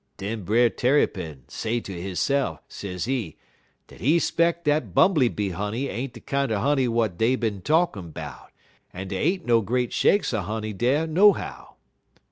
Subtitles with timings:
[0.17, 3.35] Den Brer Tarrypin say to hisse'f, sezee,
[3.87, 8.09] dat he 'speck dat bumbly bee honey ain't de kinder honey w'at dey been talkin'
[8.09, 8.49] 'bout,
[8.95, 11.75] en dey ain't no great shakes er honey dar nohow.